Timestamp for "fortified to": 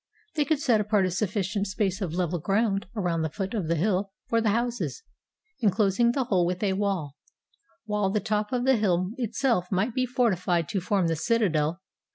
10.07-10.81